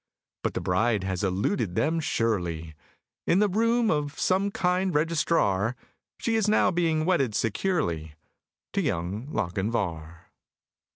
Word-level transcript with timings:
But 0.41 0.55
the 0.55 0.61
bride 0.61 1.03
has 1.03 1.23
eluded 1.23 1.75
them 1.75 1.99
surely; 1.99 2.73
In 3.27 3.37
the 3.37 3.47
room 3.47 3.91
of 3.91 4.17
some 4.19 4.49
kind 4.49 4.95
Registrar, 4.95 5.75
She 6.17 6.33
is 6.35 6.49
now 6.49 6.71
being 6.71 7.05
wedded 7.05 7.35
securely 7.35 8.15
To 8.73 8.81
Young 8.81 9.27
Lochinvar! 9.31 10.31